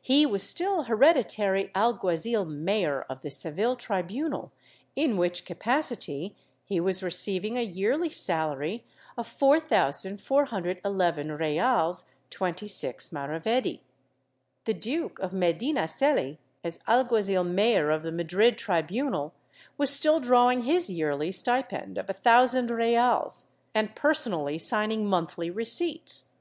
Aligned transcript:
He 0.00 0.24
was 0.24 0.48
still 0.48 0.84
hereditary 0.84 1.72
alguazil 1.74 2.44
mayor 2.44 3.04
of 3.10 3.22
the 3.22 3.28
Seville 3.28 3.74
tribunal, 3.74 4.52
in 4.94 5.16
which 5.16 5.44
capacity 5.44 6.36
he 6.64 6.78
was 6.78 7.02
receiving 7.02 7.58
a 7.58 7.62
yearly 7.62 8.08
salary 8.08 8.84
of 9.18 9.26
4411 9.26 11.32
reales 11.32 12.14
26 12.30 13.08
mrs. 13.08 13.80
The 14.64 14.74
Duke 14.74 15.18
of 15.18 15.32
Medinaceli, 15.32 16.38
as 16.62 16.78
alguazil 16.86 17.42
mayor 17.42 17.90
of 17.90 18.04
the 18.04 18.12
Madrid 18.12 18.56
tribunal, 18.56 19.34
was 19.76 19.90
still 19.90 20.20
drawing 20.20 20.62
his 20.62 20.88
yearly 20.88 21.32
stipend 21.32 21.98
of 21.98 22.08
a 22.08 22.12
thousand 22.12 22.70
reales 22.70 23.48
and 23.74 23.96
personally 23.96 24.56
signing 24.56 25.04
monthly 25.04 25.50
receipts. 25.50 26.36